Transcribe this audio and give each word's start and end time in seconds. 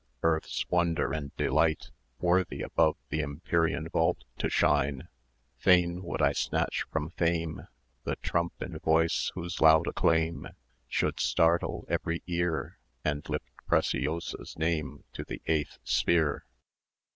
Earth's 0.23 0.67
wonder 0.71 1.13
and 1.13 1.29
delight, 1.37 1.91
Worthy 2.19 2.63
above 2.63 2.97
the 3.09 3.21
empyrean 3.21 3.87
vault 3.87 4.23
to 4.39 4.49
shine; 4.49 5.07
Fain 5.59 6.01
would 6.01 6.23
I 6.23 6.31
snatch 6.31 6.85
from 6.91 7.11
Fame 7.11 7.67
The 8.03 8.15
trump 8.15 8.53
and 8.61 8.81
voice, 8.81 9.29
whose 9.35 9.61
loud 9.61 9.85
acclaim 9.85 10.47
Should 10.87 11.19
startle 11.19 11.85
every 11.87 12.23
ear, 12.25 12.79
And 13.05 13.21
lift 13.29 13.51
Preciosa's 13.67 14.57
name 14.57 15.03
to 15.13 15.23
the 15.23 15.39
eighth 15.45 15.77
sphere. 15.83 16.45